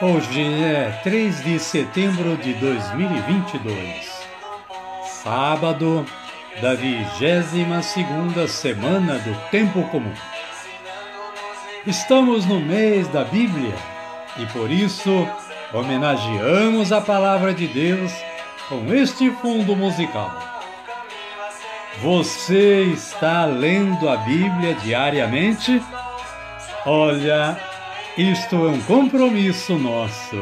[0.00, 4.26] Hoje é 3 de setembro de 2022,
[5.24, 6.06] sábado
[6.62, 10.14] da 22 segunda semana do Tempo Comum.
[11.84, 13.74] Estamos no mês da Bíblia
[14.36, 15.26] e por isso
[15.74, 18.12] homenageamos a Palavra de Deus
[18.68, 20.62] com este fundo musical.
[22.00, 25.82] Você está lendo a Bíblia diariamente?
[26.86, 27.67] Olha,
[28.18, 30.36] isto é um compromisso nosso.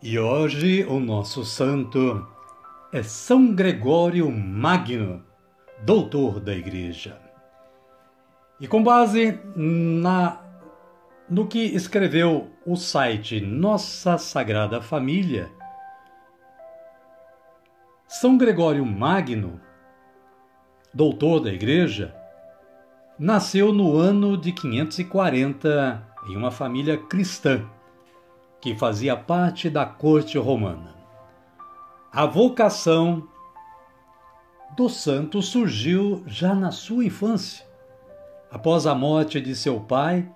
[0.00, 2.24] E hoje o nosso santo
[2.92, 5.24] é São Gregório Magno,
[5.82, 7.20] doutor da Igreja.
[8.60, 10.40] E com base na
[11.28, 15.50] no que escreveu o site Nossa Sagrada Família,
[18.06, 19.60] São Gregório Magno,
[20.94, 22.14] doutor da Igreja,
[23.18, 27.68] nasceu no ano de 540 em uma família cristã
[28.60, 30.96] que fazia parte da corte romana.
[32.12, 33.28] A vocação
[34.76, 37.66] do santo surgiu já na sua infância.
[38.50, 40.28] Após a morte de seu pai,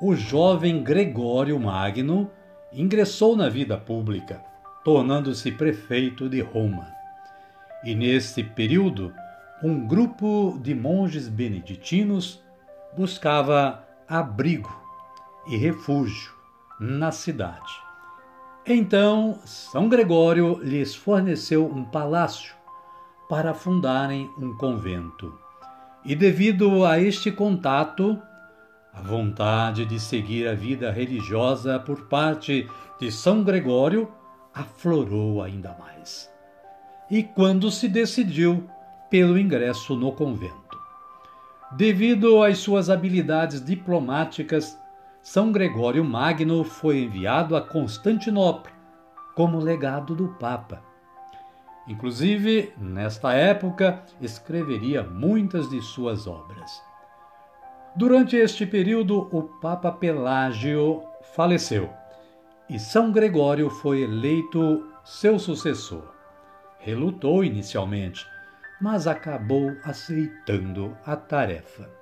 [0.00, 2.30] o jovem Gregório Magno
[2.72, 4.42] ingressou na vida pública,
[4.84, 6.88] tornando-se prefeito de Roma.
[7.84, 9.12] E nesse período,
[9.62, 12.42] um grupo de monges beneditinos
[12.96, 14.74] buscava abrigo
[15.46, 16.41] e refúgio
[16.82, 17.72] na cidade.
[18.66, 22.54] Então São Gregório lhes forneceu um palácio
[23.28, 25.38] para fundarem um convento.
[26.04, 28.20] E devido a este contato,
[28.92, 34.10] a vontade de seguir a vida religiosa por parte de São Gregório
[34.52, 36.28] aflorou ainda mais.
[37.08, 38.68] E quando se decidiu
[39.08, 40.78] pelo ingresso no convento.
[41.70, 44.76] Devido às suas habilidades diplomáticas,
[45.22, 48.72] são Gregório Magno foi enviado a Constantinopla
[49.36, 50.82] como legado do Papa.
[51.86, 56.82] Inclusive, nesta época, escreveria muitas de suas obras.
[57.94, 61.02] Durante este período, o Papa Pelágio
[61.34, 61.88] faleceu
[62.68, 66.12] e São Gregório foi eleito seu sucessor.
[66.78, 68.26] Relutou inicialmente,
[68.80, 72.01] mas acabou aceitando a tarefa.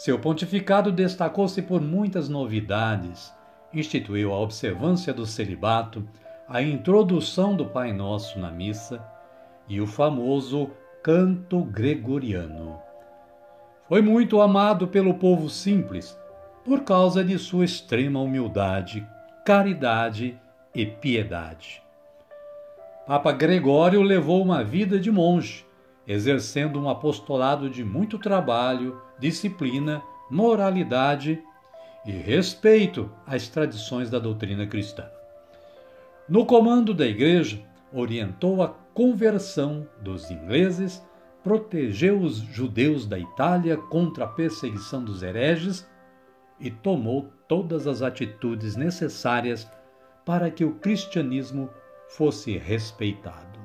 [0.00, 3.34] Seu pontificado destacou-se por muitas novidades.
[3.70, 6.08] Instituiu a observância do celibato,
[6.48, 9.04] a introdução do Pai Nosso na missa
[9.68, 10.70] e o famoso
[11.02, 12.78] canto gregoriano.
[13.90, 16.18] Foi muito amado pelo povo simples
[16.64, 19.06] por causa de sua extrema humildade,
[19.44, 20.40] caridade
[20.74, 21.82] e piedade.
[23.06, 25.66] Papa Gregório levou uma vida de monge,
[26.06, 31.42] exercendo um apostolado de muito trabalho disciplina, moralidade
[32.06, 35.04] e respeito às tradições da doutrina cristã.
[36.28, 37.62] No comando da Igreja,
[37.92, 41.02] orientou a conversão dos ingleses,
[41.42, 45.88] protegeu os judeus da Itália contra a perseguição dos hereges
[46.58, 49.70] e tomou todas as atitudes necessárias
[50.24, 51.70] para que o cristianismo
[52.08, 53.59] fosse respeitado.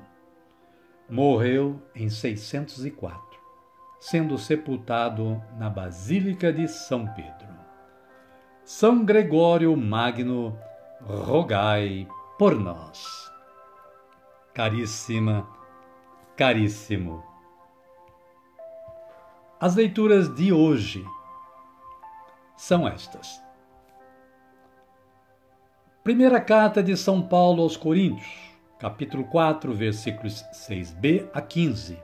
[1.09, 3.39] Morreu em 604,
[3.99, 7.47] sendo sepultado na Basílica de São Pedro.
[8.63, 10.57] São Gregório Magno,
[11.01, 12.07] rogai
[12.39, 13.31] por nós.
[14.51, 15.47] Caríssima,
[16.35, 17.23] caríssimo.
[19.59, 21.05] As leituras de hoje
[22.57, 23.39] são estas.
[26.03, 28.54] Primeira carta de São Paulo aos Coríntios,
[28.85, 31.99] capítulo 4, versículos 6b a 15.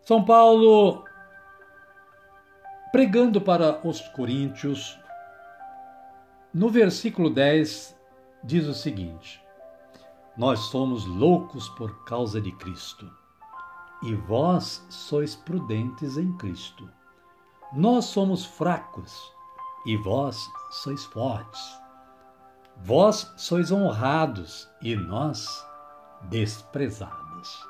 [0.00, 1.02] São Paulo
[2.92, 4.96] pregando para os coríntios,
[6.52, 7.98] no versículo 10
[8.44, 9.42] diz o seguinte:
[10.36, 13.10] Nós somos loucos por causa de Cristo,
[14.04, 16.88] e vós sois prudentes em Cristo.
[17.72, 19.20] Nós somos fracos
[19.84, 20.38] e vós
[20.70, 21.83] sois fortes.
[22.76, 25.64] Vós sois honrados e nós
[26.22, 27.66] desprezados.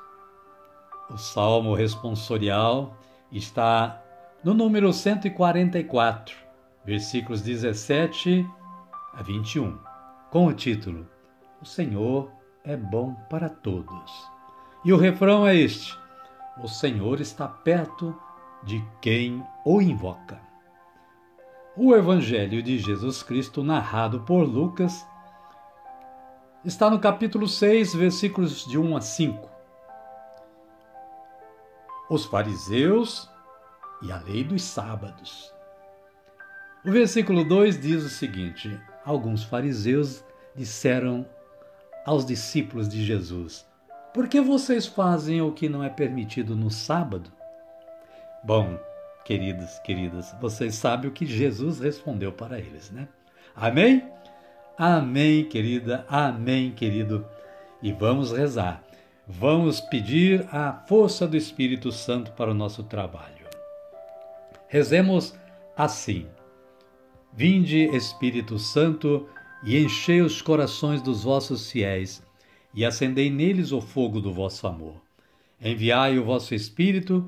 [1.09, 2.97] O salmo responsorial
[3.31, 4.01] está
[4.43, 6.35] no número 144,
[6.83, 8.45] versículos 17
[9.13, 9.77] a 21,
[10.31, 11.07] com o título
[11.61, 12.31] O Senhor
[12.63, 14.11] é bom para todos.
[14.83, 15.97] E o refrão é este:
[16.61, 18.15] O Senhor está perto
[18.63, 20.39] de quem o invoca.
[21.77, 25.05] O Evangelho de Jesus Cristo, narrado por Lucas,
[26.63, 29.49] está no capítulo 6, versículos de 1 a 5.
[32.09, 33.29] Os fariseus
[34.01, 35.53] e a lei dos sábados.
[36.85, 40.23] O versículo 2 diz o seguinte: Alguns fariseus
[40.55, 41.25] disseram
[42.05, 43.67] aos discípulos de Jesus:
[44.13, 47.29] Por que vocês fazem o que não é permitido no sábado?
[48.45, 48.79] Bom,
[49.25, 53.07] queridos, queridas, vocês sabem o que Jesus respondeu para eles, né?
[53.55, 54.03] Amém?
[54.77, 57.25] Amém, querida, amém, querido.
[57.81, 58.83] E vamos rezar.
[59.27, 63.47] Vamos pedir a força do Espírito Santo para o nosso trabalho.
[64.67, 65.33] Rezemos
[65.75, 66.27] assim:
[67.33, 69.27] Vinde, Espírito Santo,
[69.63, 72.21] e enchei os corações dos vossos fiéis,
[72.73, 75.01] e acendei neles o fogo do vosso amor.
[75.59, 77.27] Enviai o vosso Espírito,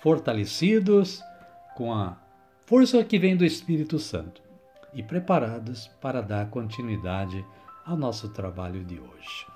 [0.00, 1.22] fortalecidos
[1.76, 2.16] com a
[2.64, 4.42] força que vem do Espírito Santo
[4.92, 7.44] e preparados para dar continuidade
[7.84, 9.46] ao nosso trabalho de hoje.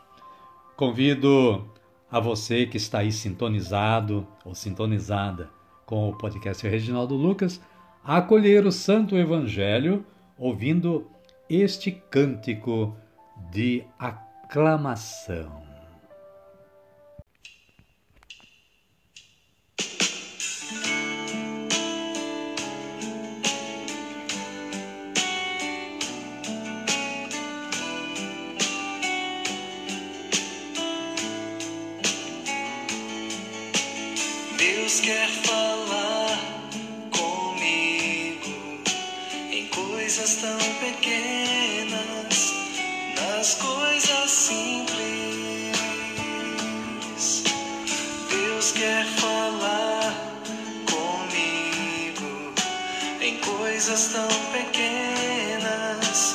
[0.76, 1.68] Convido
[2.10, 5.48] a você que está aí sintonizado ou sintonizada
[5.86, 7.60] com o podcast Reginaldo Lucas
[8.04, 10.04] a acolher o Santo Evangelho
[10.38, 11.06] ouvindo
[11.48, 12.96] este cântico
[13.50, 15.69] de aclamação.
[53.58, 56.34] Coisas tão pequenas,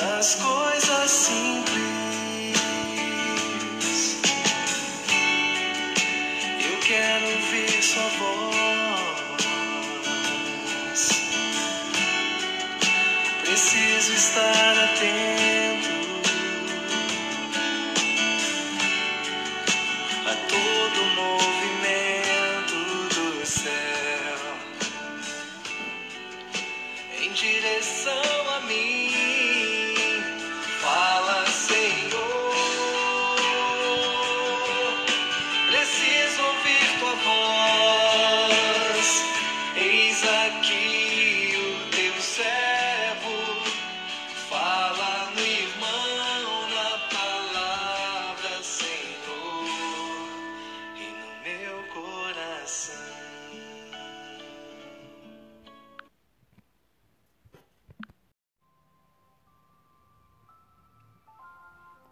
[0.00, 2.58] nas coisas simples.
[6.64, 8.58] Eu quero ouvir sua voz.
[13.44, 15.67] Preciso estar atento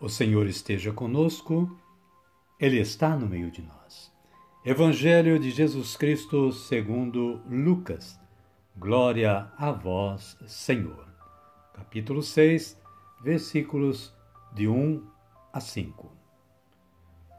[0.07, 1.69] O Senhor esteja conosco,
[2.61, 4.13] Ele está no meio de nós.
[4.65, 8.17] Evangelho de Jesus Cristo segundo Lucas.
[8.77, 11.09] Glória a vós, Senhor.
[11.75, 12.81] Capítulo 6,
[13.21, 14.15] versículos
[14.55, 15.05] de 1
[15.53, 16.09] a 5.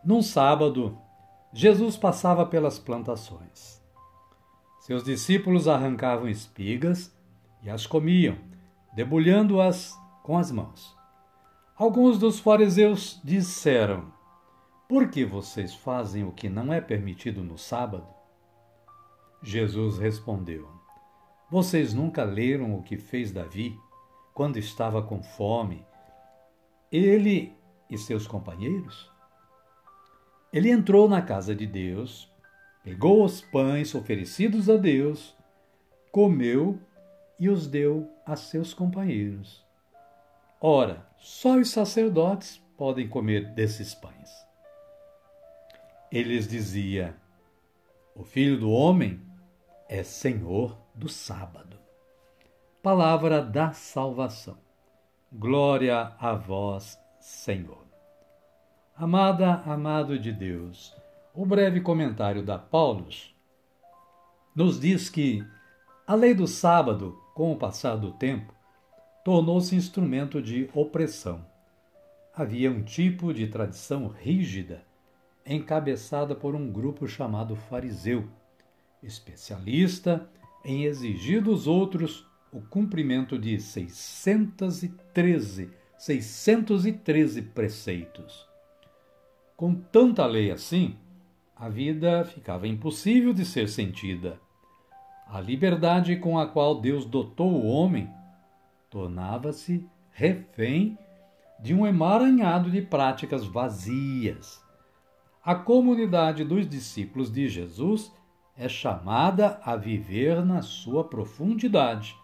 [0.03, 0.97] Num sábado,
[1.53, 3.81] Jesus passava pelas plantações.
[4.81, 7.15] Seus discípulos arrancavam espigas
[7.63, 8.37] e as comiam,
[8.93, 10.96] debulhando-as com as mãos.
[11.77, 14.11] Alguns dos fariseus disseram:
[14.89, 18.07] Por que vocês fazem o que não é permitido no sábado?
[19.43, 20.67] Jesus respondeu:
[21.51, 23.77] Vocês nunca leram o que fez Davi
[24.33, 25.85] quando estava com fome,
[26.91, 27.55] ele
[27.87, 29.11] e seus companheiros?
[30.51, 32.27] Ele entrou na casa de Deus,
[32.83, 35.37] pegou os pães oferecidos a Deus,
[36.11, 36.79] comeu
[37.39, 39.63] e os deu a seus companheiros.
[40.59, 44.29] Ora, só os sacerdotes podem comer desses pães.
[46.11, 47.15] Ele lhes dizia:
[48.15, 49.21] O filho do homem
[49.89, 51.77] é senhor do sábado.
[52.81, 54.57] Palavra da salvação.
[55.31, 57.85] Glória a vós, Senhor.
[58.95, 60.95] Amada, amado de Deus,
[61.33, 63.35] o breve comentário da Paulus
[64.55, 65.45] nos diz que
[66.07, 68.51] a lei do sábado, com o passar do tempo,
[69.27, 71.45] tornou-se instrumento de opressão.
[72.33, 74.85] Havia um tipo de tradição rígida,
[75.45, 78.29] encabeçada por um grupo chamado fariseu,
[79.03, 80.29] especialista
[80.63, 88.47] em exigir dos outros o cumprimento de 613, 613 preceitos.
[89.57, 90.95] Com tanta lei assim,
[91.53, 94.39] a vida ficava impossível de ser sentida.
[95.27, 98.09] A liberdade com a qual Deus dotou o homem
[98.89, 100.97] tornava-se refém
[101.59, 104.61] de um emaranhado de práticas vazias.
[105.43, 108.11] A comunidade dos discípulos de Jesus
[108.55, 112.15] é chamada a viver na sua profundidade,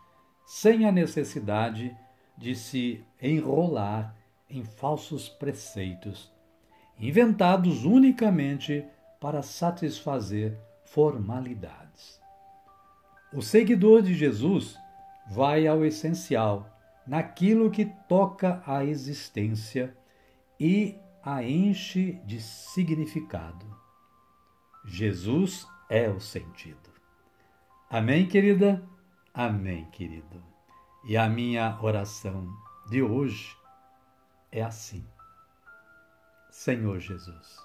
[0.46, 1.96] sem a necessidade
[2.38, 4.16] de se enrolar
[4.50, 6.32] em falsos preceitos,
[7.00, 8.84] inventados unicamente
[9.20, 12.22] para satisfazer formalidades.
[13.32, 14.78] O seguidor de Jesus
[15.28, 16.70] vai ao essencial,
[17.06, 19.96] naquilo que toca à existência
[20.60, 23.66] e a enche de significado.
[24.86, 26.92] Jesus é o sentido.
[27.90, 28.84] Amém, querida?
[29.34, 30.44] Amém, querido.
[31.06, 32.48] E a minha oração
[32.90, 33.56] de hoje
[34.52, 35.06] é assim:
[36.50, 37.58] Senhor Jesus,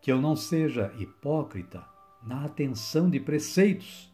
[0.00, 1.84] que eu não seja hipócrita
[2.22, 4.12] na atenção de preceitos,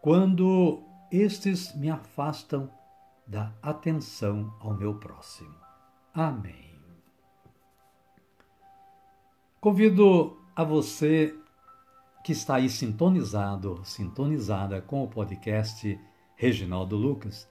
[0.00, 2.70] quando estes me afastam
[3.26, 5.54] da atenção ao meu próximo.
[6.12, 6.70] Amém.
[9.60, 11.34] Convido a você
[12.24, 15.98] que está aí sintonizado, sintonizada com o podcast
[16.34, 17.48] Reginaldo Lucas,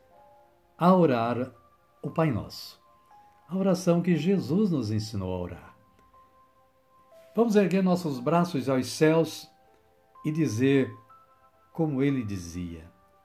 [0.78, 1.52] a orar
[2.02, 2.80] o Pai Nosso,
[3.48, 5.76] a oração que Jesus nos ensinou a orar.
[7.36, 9.50] Vamos erguer nossos braços aos céus
[10.26, 10.94] e dizer,
[11.72, 12.92] como ele dizia: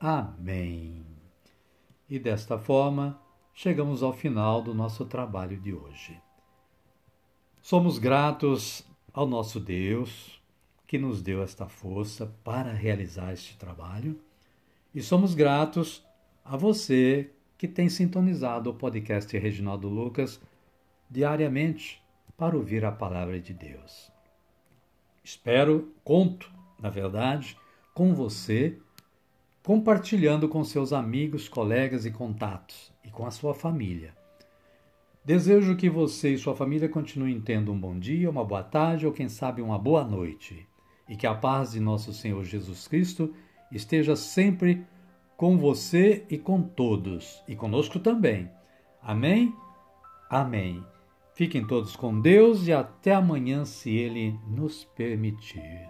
[0.00, 1.04] Amém.
[2.08, 3.20] E desta forma,
[3.52, 6.18] chegamos ao final do nosso trabalho de hoje.
[7.60, 10.40] Somos gratos ao nosso Deus
[10.86, 14.18] que nos deu esta força para realizar este trabalho
[14.94, 16.02] e somos gratos
[16.42, 20.40] a você que tem sintonizado o podcast Reginaldo Lucas
[21.10, 22.02] diariamente
[22.38, 24.10] para ouvir a palavra de Deus.
[25.22, 27.54] Espero, conto, na verdade,
[27.92, 28.78] com você
[29.62, 34.14] compartilhando com seus amigos, colegas e contatos e com a sua família.
[35.24, 39.12] Desejo que você e sua família continuem tendo um bom dia, uma boa tarde ou,
[39.12, 40.66] quem sabe, uma boa noite.
[41.08, 43.34] E que a paz de nosso Senhor Jesus Cristo
[43.70, 44.84] esteja sempre
[45.36, 48.50] com você e com todos, e conosco também.
[49.02, 49.54] Amém?
[50.28, 50.84] Amém.
[51.34, 55.89] Fiquem todos com Deus e até amanhã, se Ele nos permitir.